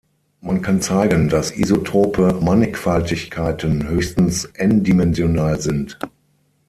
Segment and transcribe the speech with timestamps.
[0.39, 5.99] Man kann zeigen, dass isotrope Mannigfaltigkeiten höchstens n-dimensional sind.